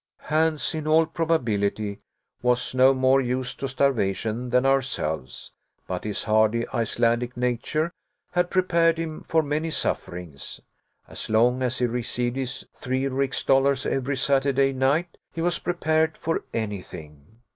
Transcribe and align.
Hans, 0.21 0.73
in 0.73 0.87
all 0.87 1.05
probability, 1.05 1.99
was 2.41 2.73
no 2.73 2.91
more 2.91 3.21
used 3.21 3.59
to 3.59 3.67
starvation 3.67 4.49
than 4.49 4.65
ourselves, 4.65 5.51
but 5.85 6.05
his 6.05 6.23
hardy 6.23 6.67
Icelandic 6.69 7.37
nature 7.37 7.91
had 8.31 8.49
prepared 8.49 8.97
him 8.97 9.21
for 9.21 9.43
many 9.43 9.69
sufferings. 9.69 10.59
As 11.07 11.29
long 11.29 11.61
as 11.61 11.77
he 11.77 11.85
received 11.85 12.35
his 12.35 12.67
three 12.75 13.07
rix 13.07 13.43
dollars 13.43 13.85
every 13.85 14.17
Saturday 14.17 14.73
night, 14.73 15.17
he 15.33 15.41
was 15.43 15.59
prepared 15.59 16.17
for 16.17 16.45
anything. 16.51 17.35